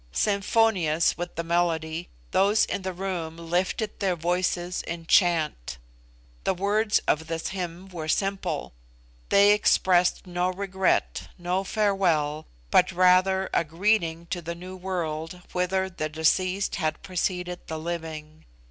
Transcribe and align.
Symphonious 0.11 1.15
with 1.15 1.35
the 1.35 1.43
melody, 1.43 2.09
those 2.31 2.65
in 2.65 2.81
the 2.81 2.91
room 2.91 3.37
lifted 3.37 3.99
their 3.99 4.15
voices 4.15 4.81
in 4.87 5.05
chant. 5.05 5.77
The 6.43 6.55
words 6.55 6.97
of 7.07 7.27
this 7.27 7.49
hymn 7.49 7.87
were 7.89 8.07
simple. 8.07 8.73
They 9.29 9.51
expressed 9.51 10.25
no 10.25 10.49
regret, 10.51 11.27
no 11.37 11.63
farewell, 11.63 12.47
but 12.71 12.91
rather 12.91 13.47
a 13.53 13.63
greeting 13.63 14.25
to 14.31 14.41
the 14.41 14.55
new 14.55 14.75
world 14.75 15.43
whither 15.53 15.87
the 15.87 16.09
deceased 16.09 16.77
had 16.77 17.03
preceded 17.03 17.67
the 17.67 17.77
living. 17.77 18.45